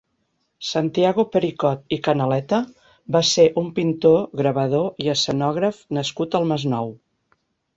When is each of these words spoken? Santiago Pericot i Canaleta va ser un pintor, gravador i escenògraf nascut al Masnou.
Santiago 0.67 1.25
Pericot 1.35 1.93
i 1.97 1.99
Canaleta 2.07 2.61
va 3.17 3.23
ser 3.33 3.45
un 3.63 3.69
pintor, 3.77 4.19
gravador 4.41 5.07
i 5.07 5.13
escenògraf 5.15 5.87
nascut 5.99 6.41
al 6.41 6.49
Masnou. 6.55 6.91